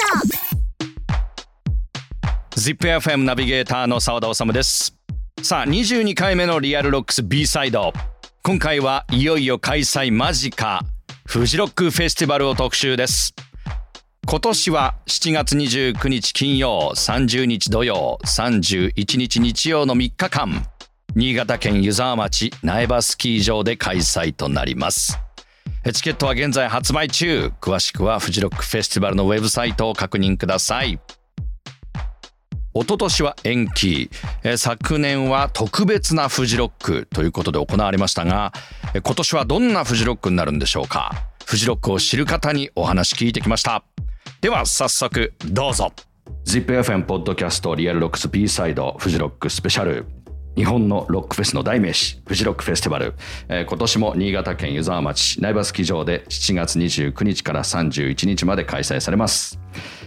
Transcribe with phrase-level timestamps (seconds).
[2.55, 4.95] ト ZIPFM ナビゲーターの澤田治です。
[5.43, 7.95] さあ22回目のリアルロックス B サイド。
[8.43, 10.81] 今回はいよいよ開催間近。
[11.27, 13.35] フジロックフェスティバルを特集です。
[14.27, 20.67] 今年は7月29日金曜30日土曜31日日曜の3日間
[21.17, 25.19] 新潟県湯沢町苗場スキー場で開催となります
[25.93, 27.53] チケットは現在発売中。
[27.59, 31.01] 詳しくはフジロックフェスティバルのウェブサイトを確認ください。
[32.75, 34.11] 一昨年は延期。
[34.59, 38.53] 昨年は特別なフジロックということで行われましたが
[38.93, 41.13] 今年はどんなフジロックになるんでしょうか。
[41.47, 43.83] フジロックを知る方にお話聞いてきました。
[44.43, 45.93] では早速どうぞ。
[46.45, 50.07] ZIPFM ポッドキャストリアルロックス B サイドフジロックスペシャル。
[50.57, 53.15] 日本のロックフェスの代名詞フジロックフェスティバル、
[53.49, 59.61] えー今年も新潟県湯沢町苗場スキー場で7月29日から31日まで開催されます。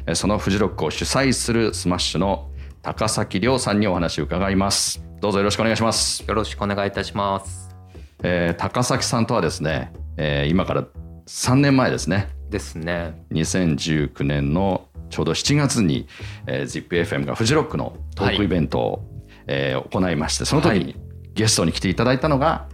[0.05, 2.49] えーそのフジロックを主催するスマッシュの
[2.81, 5.03] 高崎亮さんにお話を伺います。
[5.21, 7.75] どうぞよろしくお願いします、よろしくお願いいたします。
[8.21, 10.83] えー高崎さんとはですね、えー今から
[11.25, 12.27] 3年前ですね。
[12.49, 13.23] ですね。
[13.31, 16.07] 2019年のちょうど7月に、
[16.47, 19.12] えー、ZIPFM がフジロックのトークイベントを、
[19.47, 20.95] えー行いましてその時にはい。
[21.33, 22.67] ゲストに来ていただいたのが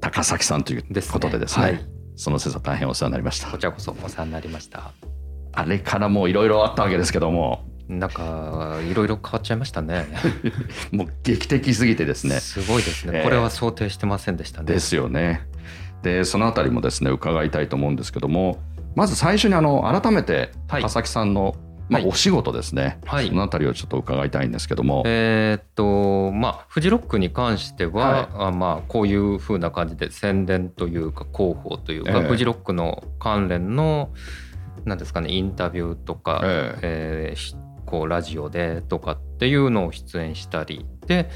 [0.00, 1.64] 高崎さんということでですね。
[1.64, 1.86] はい。
[2.16, 3.48] その説は大変お世話になりました。
[3.50, 4.92] こちらこそお世話になりました。
[5.52, 7.64] あれからもういろいろあったわけですけども。
[7.88, 10.06] なんかいろいろ変わっちゃいましたね。
[10.90, 12.40] もう劇的すぎてですね。
[12.40, 13.18] すごいですね。
[13.18, 13.24] えー。
[13.24, 14.66] これは想定してませんでしたね。
[14.66, 15.46] ですよね。
[16.02, 18.58] でそのあたりもですね伺いたいと思うんですけども。
[18.96, 20.82] まず最初にあの改めてはい。
[20.82, 21.54] 高崎さんの、
[21.88, 22.10] まあ、はい。
[22.10, 23.28] お仕事ですね、はい。
[23.28, 32.28] そのあたりをちょっと伺いたいんですけども、えーっとまあフジロックに関しては、あまあこういう風な感じで宣伝というか広報というか、ええ。
[32.28, 34.10] フジロックの関連の
[34.84, 37.34] なんですかねインタビューとか、ええ。
[37.34, 40.86] ーしこうラジオでとかっていうのを出演したり。
[41.06, 41.30] で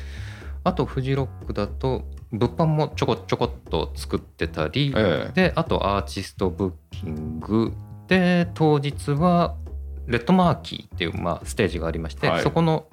[0.65, 2.03] あとフジロックだと
[2.33, 5.33] 物販もちょこちょこっと作ってたり、ええ。
[5.33, 7.73] であとアーティストブッキング。
[8.09, 9.55] で当日は
[10.11, 12.43] レッドマーキーっていう、まあ、ステージがありまして、はい。
[12.43, 12.87] そこの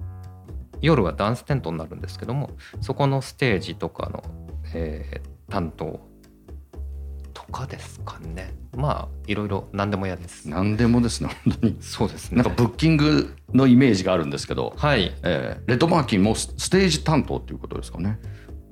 [0.81, 2.51] 夜はダンステントになるんですけども
[2.81, 4.23] そこのステージとかの、
[4.73, 6.01] えー担当
[7.33, 8.53] とかですかね。
[8.75, 10.49] まあいろいろ何でも嫌です。
[10.49, 11.77] 何でもですね本当に。
[11.79, 12.43] そうですね。
[12.43, 15.15] なんかブッキングのイメージがあるんですけど、はい。
[15.23, 18.19] えーレッドマーキンもスステージ担当っていうことですかね。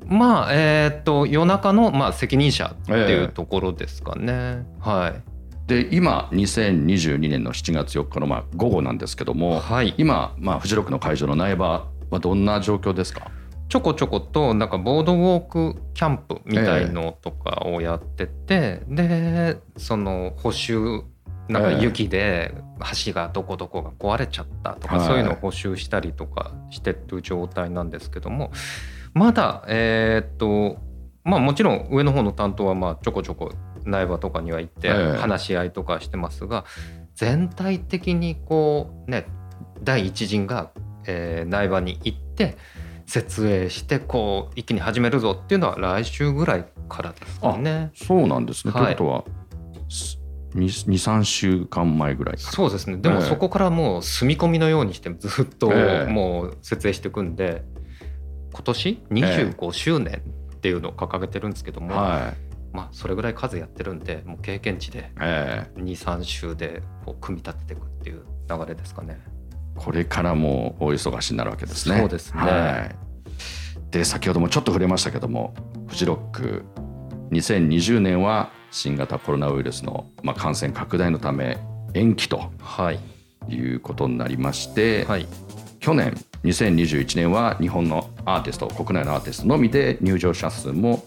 [0.06, 5.35] まあえーっと夜中の、まあ、責任者っていうところですかね、はい
[5.68, 9.96] で今2022年の7月4日のまあ午後なんですけども、はい。
[9.98, 13.32] 今、まあ、フジロックの会場の苗場はどんな状況ですか？
[13.68, 21.02] ちょこちょことなんかボードウォークキャンプみたいのとかをやってて、でその補修
[21.50, 22.54] なんか雪で
[23.06, 25.08] 橋がどこどこが壊れちゃったとか、はい。
[25.08, 28.52] そういうのを補修したりとかしてる状態なんですけども
[29.16, 30.78] まだえーっと
[31.24, 33.52] まあもちろん上の方の担当はまあちょこちょこ
[33.86, 35.18] 苗場とかには行ってええ。
[35.18, 36.66] 話し合いとかしてますが、
[37.16, 39.26] 全体的にこうね
[39.84, 40.72] 第一陣が、
[41.08, 42.58] えー苗場に行って
[43.06, 47.92] 設営してこう一気に始めるぞっていうのは来週ぐらいからですかね。
[47.96, 48.84] そうなんですね、はい。
[48.84, 49.24] ということは
[50.56, 52.98] 23週間前ぐらいそうですね。
[52.98, 53.22] でもええ。
[53.24, 56.12] そこからもう住み込みのようにしてずっとええ。
[56.12, 57.64] もう設営していくんで
[58.54, 60.22] 今年25周年
[60.56, 62.45] っていうのを掲げてるんですけども、はい
[62.76, 69.20] まあそれぐらい数やってるんでもう経験値でえ23週でこう組み立てていくっていう流れですかね。
[69.32, 69.36] ー
[69.76, 72.00] これからも大忙しになるわけですね。
[72.00, 72.42] そうですね。
[72.42, 75.54] はい、で先ほどもちょっと触れましたけども
[75.88, 76.64] フジロック
[77.32, 81.58] 2020年は新型コロナウイルスの、まあ、感染拡大のため
[81.94, 83.00] 延期とはい、
[83.48, 85.28] いうことになりまして、はい、
[85.80, 86.14] 去年
[86.44, 91.06] 2021年は日本のアーティスト国内のアーティストのみで入場者数も、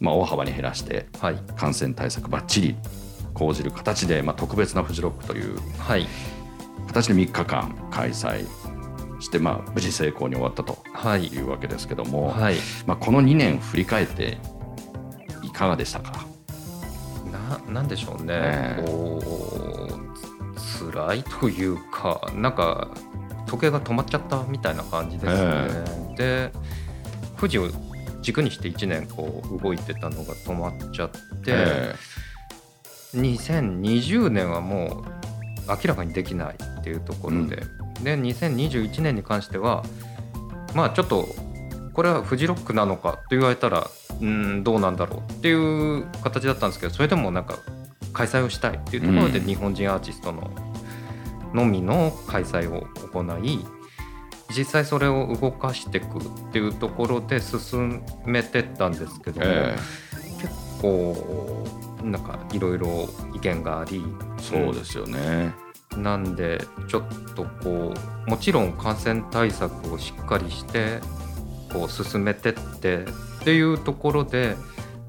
[0.00, 2.76] まあ、大幅に減らしてはい、感染対策ばっちり
[3.34, 6.08] 講じる形で、まあ、特別なフジロックというはい、
[6.88, 8.46] 形で3日間開催
[9.20, 11.26] して、まあ、無事成功に終わったとはい。
[11.26, 14.38] い、うわけですけども、はい、まあ、この2年振り返って
[15.42, 16.24] いかがでしたか？
[17.30, 18.90] ななんでしょうね、ええ。
[18.90, 22.88] こうつ辛いというかなんか
[23.46, 26.14] 時計が止まっちゃったみたいな感じですね。
[26.16, 26.52] で
[27.36, 27.68] 富士を
[28.22, 31.18] 軸にして1年こう動いてたのが止まっちゃって、
[31.48, 31.94] え
[33.14, 35.20] 2020年はもう
[35.68, 37.56] 明らかにできないっていうところで、
[38.02, 39.84] で2021年に関しては
[40.74, 41.28] まあちょっと
[41.92, 43.90] これはフジロックなのかと言われたら
[44.20, 47.58] うんどうなんだろうっていう形だったんですけどそれでもなんか
[48.12, 49.46] 開催をしたいっていうところでうん。
[49.46, 50.50] 日本人アーティストの
[51.52, 53.66] のみの開催を行い
[54.56, 59.76] 実際それを動かしていくっていうところで進めてったんですけども、え
[60.40, 61.66] 結構
[62.02, 64.02] なんかいろいろ意見があり
[64.38, 65.52] えそうですよね。
[65.96, 67.02] なんでちょっ
[67.34, 67.94] とこ
[68.26, 71.00] うもちろん感染対策をしっかりして
[71.72, 73.06] こう進めてってっ
[73.42, 74.56] ていうところで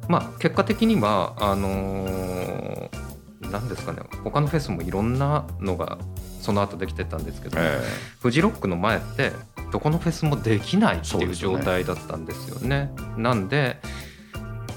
[0.07, 3.11] まあ結果的にはあのー
[3.51, 5.97] なんですかね他のフェスもいろんなのが
[6.41, 7.81] その後できてたんですけど、え
[8.19, 9.31] フジロックの前って
[9.71, 12.91] どこのフェスもできないっていう状態だったんですよね。
[13.15, 13.77] なんで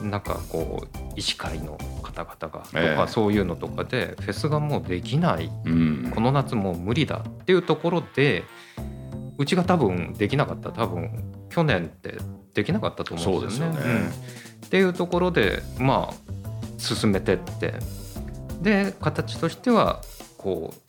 [0.02, 3.08] なんかこう医師会の方々がとか、ええ。
[3.08, 5.50] そういうのとかでフェスがもうできない。
[5.66, 6.12] えうん。
[6.14, 8.44] この夏もう無理だっていうところで
[9.38, 10.70] うちが多分できなかった。
[10.70, 12.18] 多分去年って
[12.52, 13.78] できなかったと思うんですよね。
[13.78, 13.94] よね。
[14.04, 14.08] ん。
[14.08, 16.14] っていうところでまあ
[16.78, 17.74] 進めてって。
[18.60, 20.00] で形としては
[20.38, 20.83] こう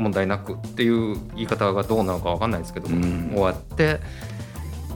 [0.00, 3.30] 問題なくっていう言い方がどうなのか分かんないですけど、うん。
[3.32, 4.00] 終わって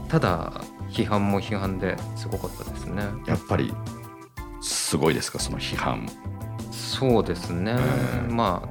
[0.09, 3.03] ただ批判も批判ですごかったですね。
[3.27, 3.73] やっぱり
[4.63, 6.09] すごいですかその批判。
[6.71, 8.33] そうですね、ええ。
[8.33, 8.69] ま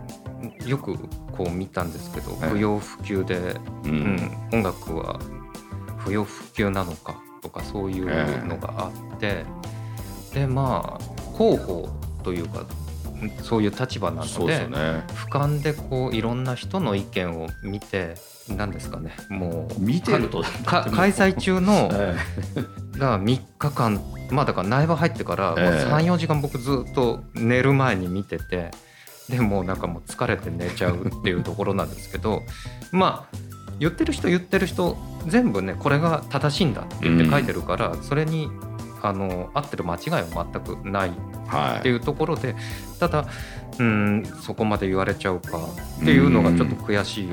[0.64, 0.98] あよく
[1.32, 2.50] こう見たんですけど、ええ。
[2.50, 3.38] 不要不急で、
[3.86, 4.50] ううん。
[4.52, 5.20] 音楽は
[5.98, 9.46] 不要不急なのかとかそういうのがあって、
[10.34, 11.90] でまあ広報
[12.24, 12.66] というか
[13.42, 15.04] そういう立場なのですよね。
[15.08, 18.16] 俯瞰でこういろんな人の意見を見て
[18.50, 22.16] 何ですかねもう見てるとか 開催中の え
[22.98, 24.02] が3日間
[24.32, 28.72] まあだから苗場入ってからええ34時間僕ずっと寝る前に見てて
[29.30, 32.42] でもうなんかもう疲れて寝ちゃうっていうところなんですけど
[32.92, 33.38] まあ
[33.80, 38.50] 言ってる人言ってる人全部ねこれが正しいんだって言って書いてるから、それに
[39.04, 42.56] あの合ってる間違いは全くないっていうところで
[43.00, 43.26] ただ
[43.78, 45.60] うんそこまで言われちゃうか
[46.02, 47.28] っていうのがちょっと悔し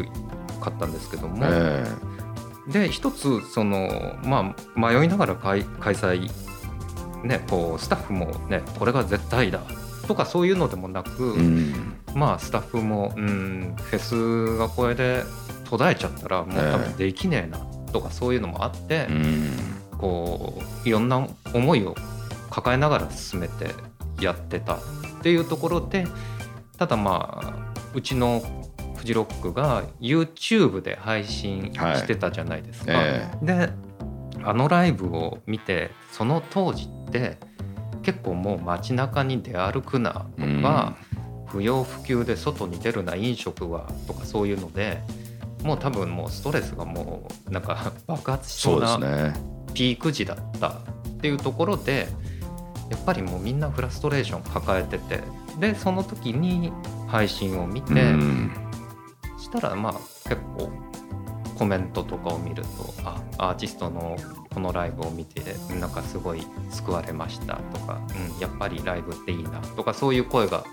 [0.60, 1.38] かったんですけども。
[1.42, 1.84] え
[2.68, 6.30] で一つそのまあ迷いながら開開催
[7.24, 9.60] ねこうスタッフもねこれが絶対だ
[10.06, 11.94] とかそういうのでもなく、えうん。
[12.14, 15.24] まあスタッフもうんフェスがこれで
[15.64, 17.58] 途絶えちゃったらもう多分できねえな
[17.92, 19.50] とかそういうのもあって、うん
[20.00, 21.94] こういろんな思いを
[22.48, 23.74] 抱えながら進めて
[24.20, 24.78] やってたっ
[25.22, 26.06] ていうところで
[26.78, 28.42] ただまあうちの
[28.96, 32.92] フジロックが YouTube で配信してたじゃないですか。
[32.94, 33.70] えで
[34.42, 37.38] あのライブを見てその当時って
[38.02, 40.96] 結構もう街中に出歩くなとか、
[41.46, 45.02] 不要不急で外に出るな飲食はとかそういうので
[45.62, 49.59] もう多分もうストレスがもうなんか爆発しそそうなね。
[49.74, 50.72] ピーク時だったっ
[51.20, 52.08] ていうところで
[52.90, 55.20] やっぱりもうみんなフラストレーション抱えてて
[55.58, 56.72] でその時に
[57.08, 58.52] 配信を見て、うん。
[59.40, 59.92] したらまあ
[60.28, 60.70] 結構
[61.58, 64.16] コメントとかを見るとあアーティストの
[64.54, 65.42] このライブを見て
[65.74, 68.00] なんかすごい救われましたとか、
[68.34, 70.64] うん、やっぱりライブっていいなとかそういう声が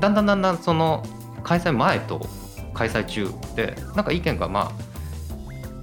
[0.00, 1.02] だんだんだんだんその
[1.44, 2.26] 開催前と
[2.74, 4.87] 開催中でなんか意見がまあ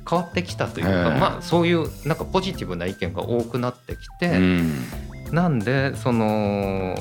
[0.07, 4.85] 変わってきたというか、ええまあそういうなんかポジティブな意見が多くなってきて、うん。
[5.31, 6.95] なんでその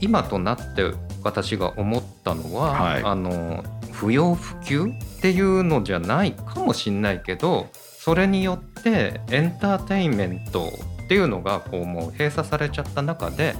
[0.00, 0.92] 今となって
[1.22, 3.02] 私が思ったのは、はい。
[3.02, 7.68] あの不要不急っていうのじゃないかもしんないけど
[7.98, 10.70] それによってエンターテインメント
[11.04, 13.54] っていうのがこうもう閉鎖されちゃった中で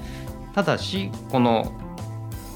[0.55, 1.71] ただしこの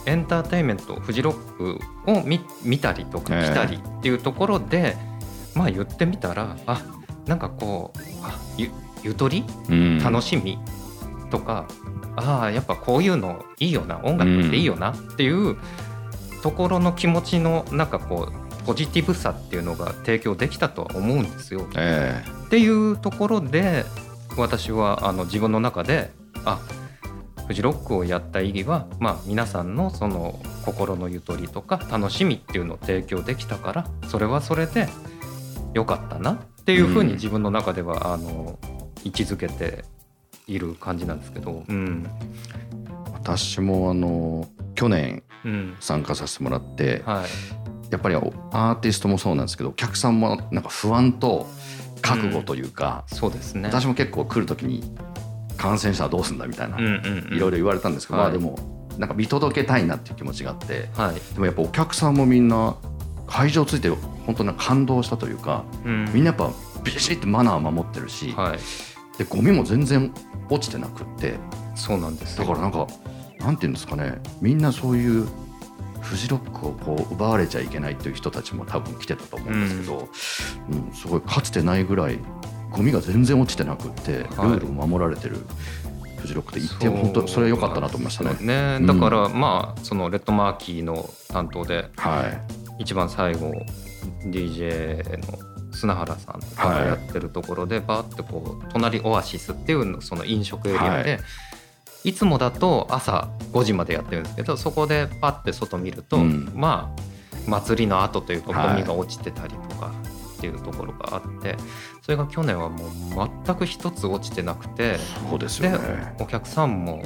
[0.07, 1.79] エンターテインメントフジロック
[2.11, 4.97] を見見たりとかええ来たりっていうところで、
[5.55, 6.83] まあ言ってみたらあ
[7.27, 8.71] なんかこうあゆ
[9.03, 9.45] ゆとり？
[9.69, 9.99] うん。
[9.99, 10.59] 楽しみ？
[11.31, 11.67] とか、
[12.17, 15.57] ああやっぱこういうのいいよな音楽っていいよなっていう
[16.43, 21.67] ところの気持ちのなんかこうポジティブさっていうのが提供できたとは思うんですよ。
[21.77, 22.23] え。
[22.47, 23.85] っていうところで
[24.37, 26.11] 私はあの自分の中で
[26.45, 26.61] あ
[27.47, 34.89] フジロックをやった意義は、まあ、皆さんのその心のゆとりとか楽しみっていうのを提供できたからそれはそれで
[35.75, 37.09] 良かったなっていうふううん。
[37.09, 38.59] に自分の中では、あの
[39.05, 39.85] 位置づけて
[40.47, 41.65] いる感じなんですけど。
[41.69, 42.07] うん。
[42.09, 45.77] え私もあの去年うん。
[45.81, 47.27] 参加させてもらってはい。
[47.91, 51.47] やっぱりアーティストもそうなんですけどお客さんもなんか不安と
[52.03, 53.69] 覚悟というか、そうですね。
[53.69, 54.83] 私も結構来る時に
[55.57, 57.37] 感染したらどうすんだみたいな、うんうんうん。
[57.37, 58.33] いろいろ言われたんですけど、はい。
[58.33, 58.59] まあでも
[58.99, 62.77] なんか見届けたいなっていう気持ちがあってはい、でもやっぱお客さんもみんな
[63.27, 63.89] 会場ついて
[64.27, 66.11] 本当に感動したというかうん。
[66.13, 66.53] みんなやっぱ
[66.83, 68.59] ビシッてマナー守ってるし、はい、
[69.19, 70.13] でゴミも全然
[70.51, 71.39] 落ちてなくって
[71.75, 72.47] そうなんですよ。
[72.47, 72.87] だからなんか
[73.39, 75.27] なんていうんですかねみんなそういう
[76.01, 80.09] フジロックをこう奪われちゃいけないという人たちも多分来てたと思うんですけど、
[80.71, 80.93] うん。
[80.93, 82.19] すごいかつてないぐらい
[82.71, 85.37] ゴミが全然落ちてなくってルールを守られてる
[86.19, 88.79] フジロックで行って本当それは良かったなと思いましたね。
[88.79, 88.87] ね。
[88.87, 93.53] だから、まあそのレッドマーキーの担当ではい一番最後
[94.27, 101.19] DJ の砂原さんとかがやってるところでバーってこう隣オアシスっていうのその飲食エリアで、
[102.05, 106.53] い、つもだと朝5時までやってるんですけどそこでパッて外見ると、うん。
[106.55, 108.75] まあ祭りの後というかはい。
[108.75, 109.93] ゴミが落ちてたりとか
[110.37, 111.57] っていうところがあって
[112.03, 112.91] それが去年はもう
[113.45, 116.15] 全く一つ落ちてなくてそうですよでね。
[116.21, 117.03] お客さんも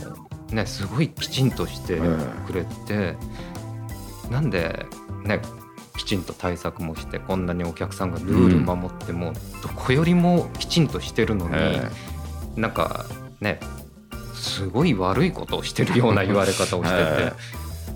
[0.50, 2.00] ねすごいきちんとして
[2.46, 3.16] くれて、
[4.30, 4.86] なんで
[5.24, 5.40] ね
[5.98, 11.90] きちんと対策もしてこんなにお客さんがルール守っても、どこよりもきちんとしてるのに、え
[12.56, 13.04] なんか
[13.40, 13.60] ね
[14.34, 17.32] すごい悪いことをしてるような言われ方をしてて、え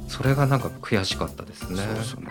[0.08, 1.78] それがなんか悔しかったですね。
[1.78, 2.28] そうですよね。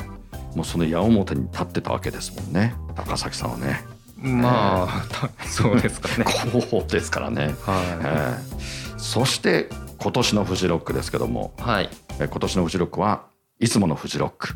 [0.55, 3.81] もうその矢面に立ってたわけですもんね高崎さんはね。
[4.17, 6.25] まあ、そうですかね。
[6.69, 7.55] こうですからね。
[7.65, 13.23] はええそして今年のフジロックですけどもい、はい、え今年のフジロックは
[13.59, 14.53] いつものフジロック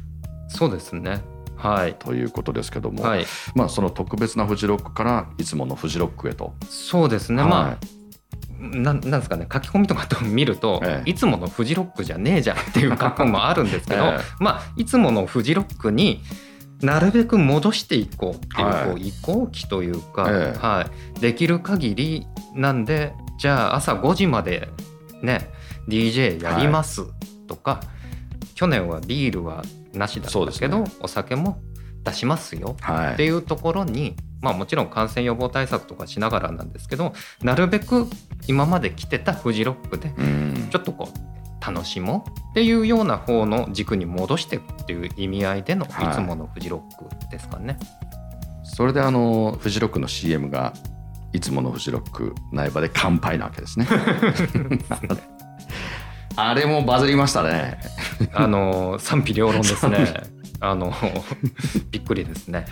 [0.55, 1.21] そうですね。
[1.57, 6.53] はい、ということですけども、はい、まあその特別なフジロックからいつものフジロックへと。
[6.69, 7.41] そうですね。
[7.41, 7.51] はい。
[7.51, 7.95] まあ。
[8.59, 9.47] なんなんですかね。
[9.51, 11.09] 書き込みとかと見ると、ええ。
[11.09, 14.19] いつものフジロックじゃねえじゃんっていう書き込みもあるんですけど、 ええ。
[14.39, 16.21] まあいつものフジロックに
[16.81, 18.85] なるべく戻していこうっていう,、はい。
[18.85, 20.57] こう移行期というか、ええ。
[20.59, 24.69] はい、できる限りなんでじゃあ朝5時まで
[25.21, 25.49] ね
[25.87, 27.05] DJ やります
[27.47, 27.81] とか、
[28.55, 29.63] 去年はビールは
[29.97, 31.61] なしだったけど、そうでお酒も
[32.03, 32.77] 出しますよ。
[32.81, 33.13] はい。
[33.13, 38.05] っていうところに、まあ、もちろん感染予防対策とかしながらなんですけどなるべく
[38.47, 40.67] 今まで来てたフジロックでうん。
[40.69, 46.13] ちょっとこう楽しもうっていうような方の軸に戻していくっていう意味合いでのいはい。
[46.13, 47.79] つものフジロックですかね。
[48.63, 50.73] それであのフジロックの CM が
[51.33, 53.87] いつものフジロック苗場で乾杯なわけですね。
[56.35, 57.79] あれもバズりましたね。
[58.33, 60.23] あの賛否両論ですね。
[60.59, 60.93] あの
[61.91, 62.65] びっくりですね。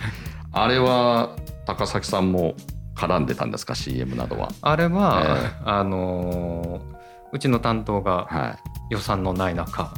[0.52, 2.54] あれは高崎さんも
[2.94, 4.50] 絡んでたんですか？CM などは。
[4.60, 6.80] あれは、ええあの
[7.32, 8.74] うちの担当がはい。
[8.90, 9.94] 予算のない中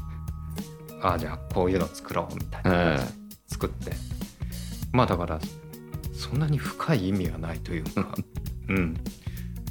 [1.03, 2.71] ああじゃあこういうの作ろうみたいな。
[2.95, 2.99] え
[3.49, 3.93] 作って
[4.93, 5.39] まあだから
[6.15, 8.15] そんなに深い意味はないというか、
[8.69, 8.97] うん、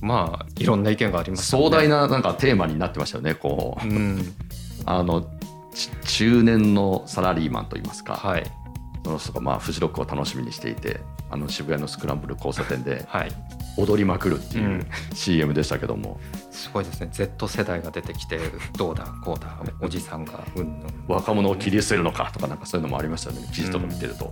[0.06, 1.66] まあいろんな意見がありえますよね。
[1.66, 3.34] 壮大ななんかテーマになってましたよね。
[3.34, 3.88] こう。
[3.88, 4.36] うん。
[4.86, 5.26] あの
[5.74, 8.44] ち中年のサラリーマンといいますか、はい。
[9.04, 13.32] その人がまあフジロックを楽しみにしていて、あの渋谷のスクランブル交差点ではい。
[13.78, 14.88] 踊りまくるっていううん。
[15.14, 16.20] CM でしたけども、
[16.52, 17.10] すごいですね。
[17.12, 18.40] Z 世代が出てきて
[18.78, 23.48] どうだこうだおじさんがうん若者を切り捨てるのかとかなんかそういうのもありましたよね。
[23.52, 24.32] 記事とか見てると。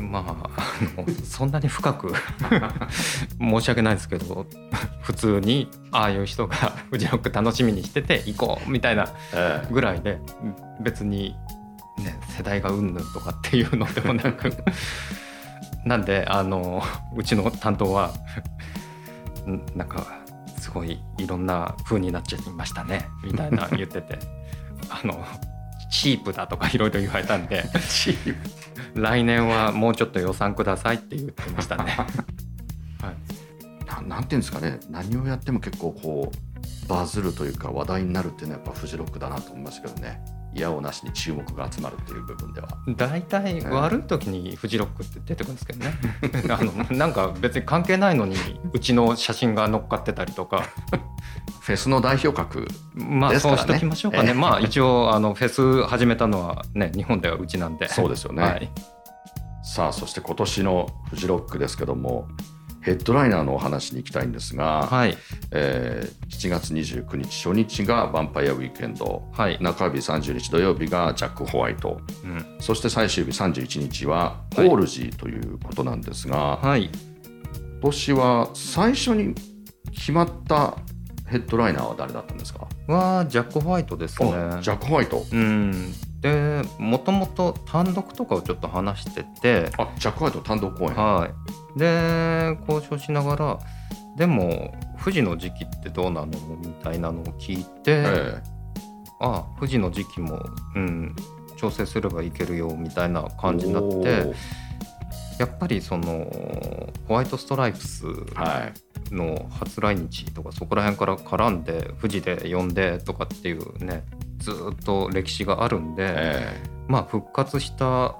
[0.00, 2.12] まああのそんなに深く
[3.40, 4.46] 申し訳ないですけど
[5.02, 6.56] 普通にああいう人が
[6.90, 9.72] フジロック楽しみにしてて行こうみたいなええ。
[9.72, 10.18] ぐらいで
[10.80, 11.36] 別に、
[11.98, 14.52] ね、世代がうんぬんとかっていうのでもなく
[15.84, 16.82] なんであの
[17.16, 18.12] うちの担当は
[19.46, 20.20] んなんか
[20.58, 24.18] すごいいろんな風になっちゃいましたねみたいな言ってて
[24.88, 25.24] あの
[25.90, 28.59] チープだとかいろいろ言われたんで チーム
[28.94, 31.96] 来年はもうちょっと予算くださいって言ってましたね。
[33.00, 33.86] はい。
[33.86, 34.78] ななんていうんですかね。
[34.90, 40.20] 何をやっても結構こうバズるというか話題になるっていうのはやっぱフジロックだなと思いますけどね。
[40.52, 42.68] 嫌をなしに注目が集まるっていう部分では。
[42.96, 45.94] 大体悪い時にフジロックって出てくるんですけどね。
[46.50, 48.36] あのなんか別に関係ないのに
[48.72, 50.64] うちの写真が乗っかってたりとか
[51.60, 54.34] フェスの代表格まあそうしときましょうかね、ええ。
[54.34, 57.88] まあ一応あのフェス始めたのはね 日本ではうちなんで。
[57.88, 58.70] そうですよね、はい、
[59.62, 62.28] さあそして今年のフジロックですけども
[62.82, 65.16] ヘッドライナーのお話に行きたいんですが、はい。
[65.50, 69.28] えー7月29日初日がヴァンパイアウィークエンド。
[69.30, 69.58] はい。
[69.60, 72.00] 中日30日土曜日がジャック・ホワイト。
[72.24, 72.56] うん。
[72.60, 79.34] そして最終日31日はポールジーということなんですが、はい、今年は最初に
[79.92, 80.78] 決まった
[81.30, 84.32] ヘッドライナーは誰だったんですか、はジャック・ホワイトですね。
[84.32, 85.24] あジャック・ホワイト。
[85.30, 85.92] うん。
[86.20, 89.70] でもともと単独とかをちょっと話してて。
[89.78, 90.96] あジャック・ホワイト単独公演。
[90.96, 91.28] は
[91.76, 93.58] い、で交渉しながら
[94.16, 98.42] でも富士の時期ってどうなのみたいなのを聞いて、え
[99.20, 100.42] あ富士の時期も、
[100.74, 101.14] うん、
[101.56, 104.34] 調整すればいけるよみたいなえ感じになって
[105.40, 106.30] やっぱりその
[107.08, 108.70] ホワイトストライプスは
[109.10, 109.14] い。
[109.14, 114.04] の初来日とかそこら辺から絡んで富士で呼んでとかっていうね
[114.38, 118.16] ずーっと歴史があるんで、えまあ復活した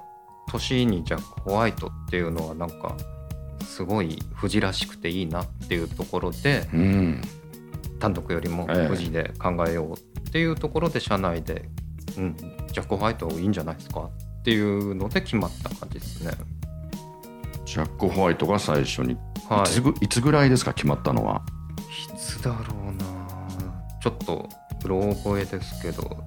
[0.49, 2.97] 年にジャック・ホワイトっていうのはなんか
[3.63, 7.21] すごい富士らしくていいなっていうところでえうん。
[7.99, 8.87] 単独よりもええ。
[8.87, 11.69] 富士で考えようっていうところで社内で、
[12.17, 14.09] うん、ジャック・ホワイトいいんじゃないですか
[14.39, 16.31] っていうので決まった感じですね。
[17.71, 19.15] ジャック・ホワイトが最初に、
[19.47, 19.61] はい。
[19.63, 21.41] い、つぐいつぐらいですか決まったのは？
[21.79, 22.55] いつだろ
[22.89, 23.05] うな。
[24.01, 24.49] ちょっと
[24.83, 26.21] うろ覚えですけど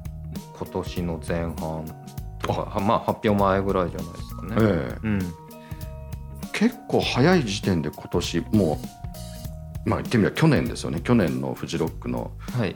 [0.56, 1.84] 今年の前半
[2.40, 4.56] とかはまあ発表前ぐらいじゃないですかね。
[4.58, 4.98] ええ。
[5.02, 5.18] うん、
[6.54, 8.80] 結構早い時点で今年も
[9.84, 11.02] うまあ言ってみれば去年ですよね。
[11.02, 12.74] 去年のフジロックのはい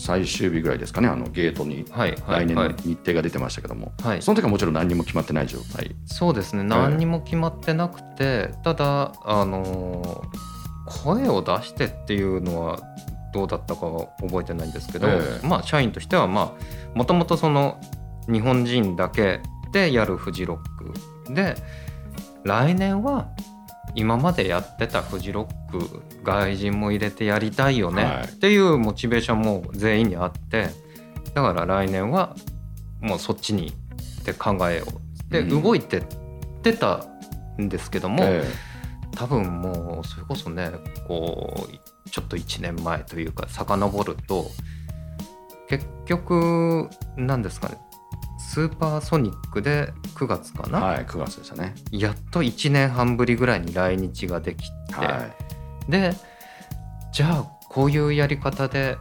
[0.00, 4.22] 最終日ぐらいですかねあのゲートにはいはい来年のはい日程が出てましたけども、はい。
[4.22, 5.94] その時はもちろん何にも決まってない状態。
[6.06, 10.50] そうですね何にも決まってなくて、ただあのー
[11.04, 12.80] 声を出してっていうのは
[13.32, 15.46] どうだったかは覚えてないんですけど、ええ。
[15.46, 17.80] まあ社員としてはまあもともとその
[18.26, 19.40] 日本人だけ
[19.72, 21.32] でやるフジロック。
[21.32, 21.54] で
[22.42, 23.28] 来年は
[23.94, 28.04] 今までやってたフジロック外人も入れてやりたいよね。
[28.04, 28.24] はい。
[28.24, 30.70] っていうモチベーションも全員にあって
[31.34, 32.36] だから来年は
[33.00, 33.74] もうそっちに
[34.20, 34.86] って考えよ
[35.28, 35.62] うで、うん。
[35.62, 36.04] 動いてっ
[36.62, 37.06] てた
[37.60, 38.44] んですけども、え
[39.12, 40.70] 多分もうそれこそね
[41.06, 41.68] こ
[42.06, 44.50] うちょっと1年前というか遡ると
[45.68, 47.78] 結局何ですかね
[48.52, 51.72] スーパーソニックで9月かな、えはい9月でしたね。
[51.92, 55.30] やっと1年半ぶりぐらいに来日ができて、は
[55.88, 56.12] で
[57.12, 58.96] じゃあこういうやり方で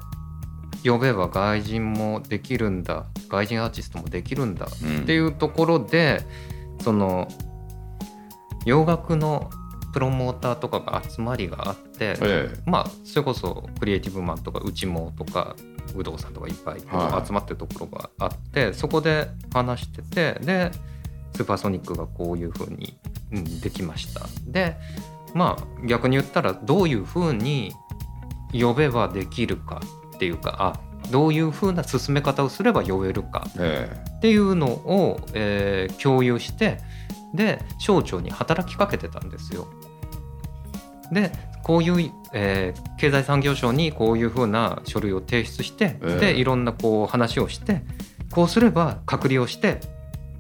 [0.86, 5.02] 呼べば外人もできるんだ外人アーティストもできるんだい、うん。
[5.02, 6.22] っていうところで
[6.82, 7.28] その
[8.68, 9.50] 洋楽の
[9.94, 15.56] プロモーターとかが集まりがあって、えまあそれこそクリエイティブマンとか内もとか
[15.96, 20.72] 有働さんとかいっぱい集まってるところがあって、そこで話しててで
[21.36, 22.98] スーパーソニックがこういう風に、
[23.32, 24.22] うん、できました。
[24.46, 24.76] で
[25.34, 27.74] まあ逆に言ったらどういう風に
[28.52, 29.82] 呼べばできるか
[30.16, 30.80] っていうかあ
[31.12, 34.10] どういう風な進め方をすれば呼べるかええ。
[34.18, 36.78] っていうのを、えー共有して
[37.34, 39.68] で省庁に働きかけてたんですよ。
[41.12, 41.32] で
[41.64, 47.82] こういう、えー経済産業省にこういうふうな書類を提出して、ええでいろんなこう話をして
[48.32, 49.80] こうすれば隔離をして、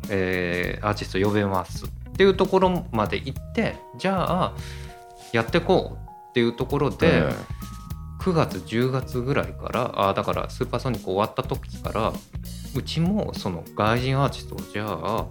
[0.10, 4.53] えーアーティスト呼べますっていうところまで行ってじゃあ
[5.32, 7.29] やってこうっていうところで。
[7.29, 7.34] え
[8.19, 12.13] 9月10月ぐらいからあだからスーパーソニック終わった時から
[12.75, 15.27] うちもその外人アーティストをじゃあ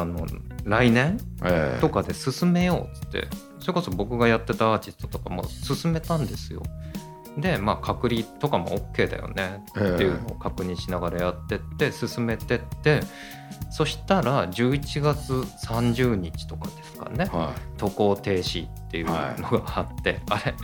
[0.00, 0.26] あの
[0.64, 1.20] 来年
[1.80, 3.28] とかで進めようっつって
[3.60, 6.62] それこそ僕がやってたアーティストとかも進めたんですよ。
[7.36, 13.00] でまあ隔離とかも OK だよねっていうのを確認しながらやってって進めてって
[13.70, 15.32] そしたら11月
[15.66, 20.54] 30日とかですかねは渡航停止っていうのがあって、あれ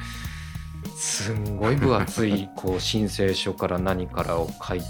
[0.97, 4.85] すんごい分厚いこう申請書から何からを書いて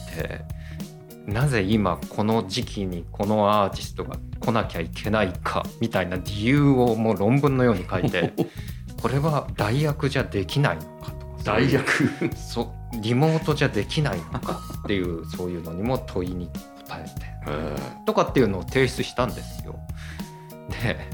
[1.26, 8.32] なぜ今この時期にこのアーティストが来なきゃいけないかみたいな理由をもう論文のように書いて
[9.00, 11.60] これは代役じゃできないのかとか。
[11.60, 12.30] い代役？
[12.37, 16.48] そリモートじゃできないのかっていうそういうのにも問いに
[16.87, 17.10] 答えて。
[17.48, 19.78] えとかっていうのを提出したんですよ。
[20.82, 21.13] で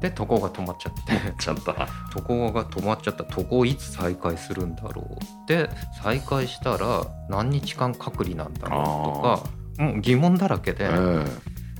[0.00, 1.00] で渡航が止まっちゃって。
[1.12, 1.88] えちゃった。
[2.12, 3.24] 渡航が止まっちゃった。
[3.24, 5.48] 渡航いつ再開するんだろう。
[5.48, 5.68] で
[6.02, 8.84] 再開したら何日間隔離なんだろう
[9.16, 11.24] とかもう疑問だらけで、えだかえ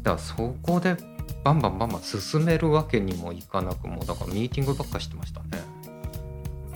[0.05, 0.97] らそこで
[1.45, 5.49] バンバンバンバン進めるわけにもいかなくもうだからミーティングばっかしてましたね。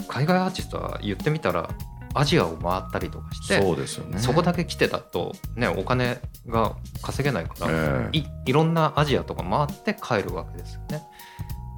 [0.09, 1.70] 海外アーティストは言ってみたら
[2.14, 4.18] アジアを回ったりとかしてそうですよね。
[4.18, 8.18] そこだけ来てたとねお金が稼げないから、ええ。
[8.18, 11.03] いいろんなアジアとか回って帰るわけですよね。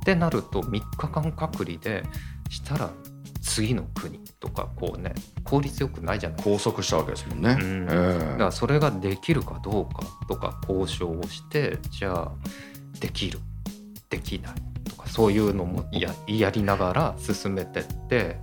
[0.00, 2.04] ってなると3日間隔離で
[2.50, 2.90] したら
[3.42, 6.56] 次の国とかこうね効率よくないじゃないですか。
[6.56, 7.84] 拘束したわけですもんね、うん。
[7.84, 7.86] え。
[7.86, 12.32] だからそれができるかどうかとか交渉をしてじゃあ
[13.00, 13.38] できる
[14.10, 18.38] できないとかそういうのもややりながら進めてって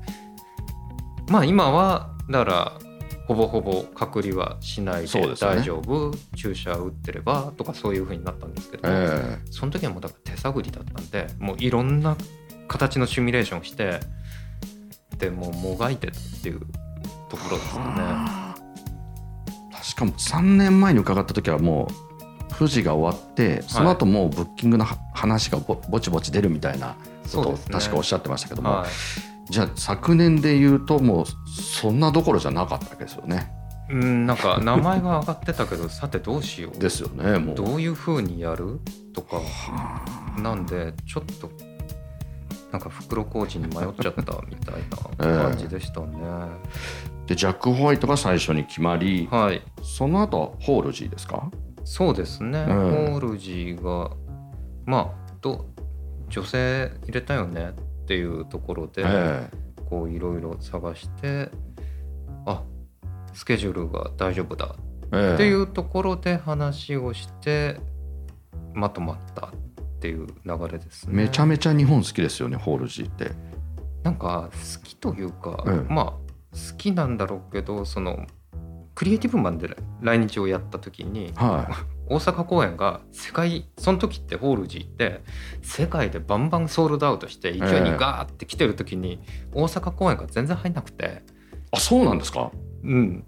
[1.29, 2.79] まあ今はだから
[3.27, 12.17] ほぼほぼ隔離はしないで大丈夫、注射打ってればとかそういう風になったんですけど、えその時はもうだから手探りだったんでもういろんな
[12.67, 13.99] 形のシミュレーションをして
[15.17, 16.59] でもうもがいてたっていう
[17.29, 17.93] ところですよね。
[19.71, 21.87] 確かも3年前に伺った時はも
[22.49, 26.95] う富士が終わってその後もうブッキングのは話がぼぼちぼち出るみたいな
[27.33, 33.51] ことを確かおっしゃってましたけども、はいじゃあ昨年で言うともうそんなどころじゃなかったわけですよね。
[33.89, 36.79] うんなんか名前が上がってたけどさてどうしよう。
[36.79, 37.55] ですよねもう。
[37.55, 38.79] どういう風にやる
[39.13, 39.35] とか。
[39.37, 39.43] は
[40.37, 40.41] あ。
[40.41, 41.49] なんでちょっと
[42.71, 44.75] なんか袋小路に迷っちゃったみたい
[45.19, 46.07] な 感じでしたね、
[47.27, 49.61] でジャック・ホワイトが最初に決まりはい。
[49.83, 51.51] その後ホールジーですか？
[51.83, 52.75] そうですね、うん
[53.11, 54.11] ホールジーが
[54.85, 55.65] まあど
[56.29, 59.49] 女性入れたよねっていうところで、え
[59.89, 61.49] こういろいろ探して
[62.45, 62.63] あ
[63.33, 64.75] スケジュールが大丈夫だ
[65.07, 67.79] っていうところで話をして
[68.73, 69.49] まとまったっ
[69.99, 71.13] ていう流れですね。
[71.13, 73.31] めちゃめちゃ日本好きですよねホールジーって。
[74.03, 76.05] なんか好きというか、ええまあ
[76.51, 78.25] 好きなんだろうけどその
[78.95, 79.69] クリエイティブマンで
[80.01, 85.21] 来日をやった時には大阪公演が世界その時ってホールジーって
[85.61, 89.21] 世界でバンバンソールドアウトして勢いにガーって来てる時に
[89.53, 91.07] 大阪公演が全然入んなくて、い。
[91.71, 92.51] あそうなんですか？
[92.83, 93.23] うん、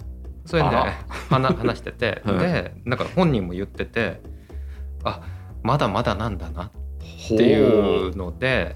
[0.45, 0.93] それであら。
[1.29, 2.39] 話話してて、 はい。
[2.39, 4.21] でなんか本人も言ってて
[5.03, 5.21] あ
[5.61, 8.75] まだまだなんだなほっていうので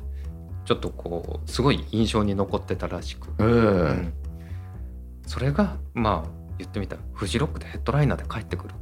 [0.65, 3.45] ちょっとこうすごい印象に残ってたらしく、ええ。
[3.45, 3.49] う
[3.91, 4.13] ん。
[5.25, 8.73] それがまあ言ってみたらフジロックでヘッドライナーで帰ってくる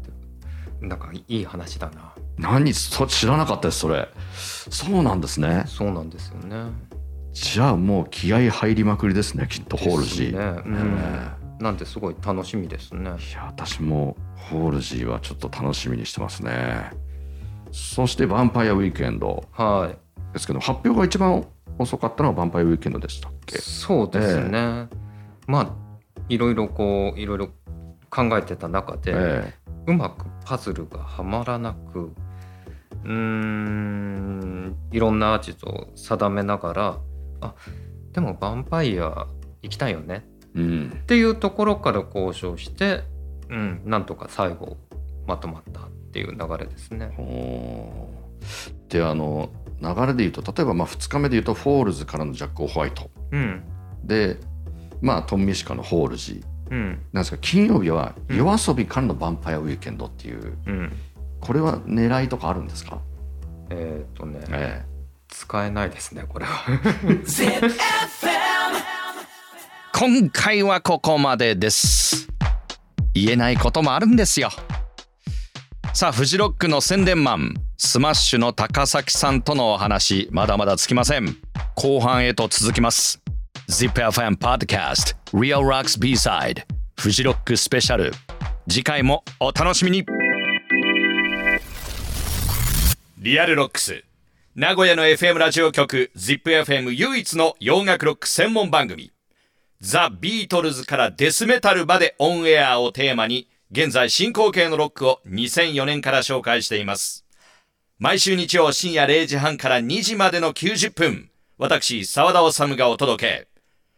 [0.82, 2.74] なんかいい話だな何？
[2.74, 4.08] そ知らなかったですそれ。
[4.34, 5.64] そうなんですね。
[5.68, 6.72] そうなんですよね。
[7.34, 10.56] じゃあもう気合入りまくりですねきっとホールジー。
[10.56, 13.12] ねうんえなんですごい楽しみですね。
[13.18, 16.92] えいや私もホールジーはちょっと楽しみにしてますね。
[17.72, 20.34] そしてヴァンパイアウィークエンドはい。
[20.34, 21.46] ですけど発表が一番
[21.80, 23.58] 遅かったのはヴァンパイアウィークエンドでしたっけ？
[23.60, 24.88] そうですね。
[25.48, 25.70] まあ
[26.28, 27.50] いろいろこういろいろ
[28.10, 29.54] 考えてた中で、え
[29.88, 32.12] うまくパズルがはまらなく
[33.04, 37.00] うーんいろんなアーティストを定めながら
[37.42, 37.56] あ
[38.14, 39.28] でもヴァンパイア
[39.62, 40.24] 行きたいよね。
[40.56, 41.00] えうん。
[41.04, 43.04] っていうところから交渉して、
[43.50, 44.78] うん、なんとか最後
[45.28, 47.12] まとまったっていう流れですね。
[48.90, 49.50] であの
[49.82, 53.10] 流れで言うと例えばまあ2日目で言うとフォールズからのジャック・ホワイト。
[53.32, 53.64] うん。
[54.04, 54.38] で
[55.02, 57.00] まあトム・ミッシュからのホールジーうん。
[57.12, 60.92] なんですか金曜日はうん YOASOBI からのヴァンパイアウィーケンドっていううん。
[61.40, 63.00] これは狙いとかあるんですか、
[63.70, 64.84] えっ、とね、え
[65.28, 66.64] 使えないですねこれは。
[69.94, 72.28] 今回はここまでです。
[73.14, 74.50] 言えないこともあるんですよ。
[75.94, 81.38] さあフジロックの宣伝マンスマッシュの高崎さんとのお話まだまだつきません。
[81.76, 83.25] 後半へと続きます
[83.68, 86.64] ZIPFM Podcast Real Rocks B-Side
[87.00, 88.12] フジロックスペシャル
[88.70, 90.06] 次回もお楽しみに。
[93.18, 94.04] リアルロックス
[94.54, 99.12] 名古屋の FM ラジオ局 ZIPFM 唯一の洋楽ロック専門番組。
[99.82, 107.26] ザ・ビートルズからデスメタルまでオンエアをテーマに現在進行形のロックを2004年から紹介しています。
[107.98, 113.55] 毎週日曜深夜0時半から2時までの90分私澤田治がお届け。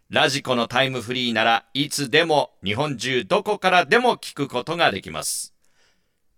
[0.09, 5.53] ラジコのタイムフリーならいつでも日本中どこからでも聞くことができます。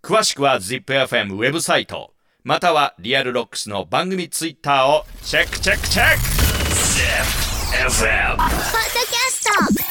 [0.02, 6.20] 詳しくは ZIPFM ウェブサイトまたはリアルロックスの番組ツイッターをチェックチェックチェック。
[7.76, 9.89] ZIPFM ポッドキャスト